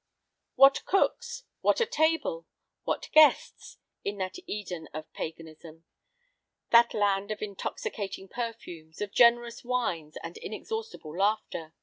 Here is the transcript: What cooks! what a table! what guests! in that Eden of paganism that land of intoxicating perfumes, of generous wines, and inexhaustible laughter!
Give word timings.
What 0.55 0.83
cooks! 0.85 1.43
what 1.59 1.79
a 1.79 1.85
table! 1.85 2.47
what 2.85 3.09
guests! 3.11 3.77
in 4.03 4.17
that 4.17 4.37
Eden 4.47 4.89
of 4.95 5.13
paganism 5.13 5.83
that 6.71 6.95
land 6.95 7.29
of 7.29 7.43
intoxicating 7.43 8.27
perfumes, 8.27 8.99
of 8.99 9.11
generous 9.11 9.63
wines, 9.63 10.17
and 10.23 10.37
inexhaustible 10.39 11.15
laughter! 11.15 11.75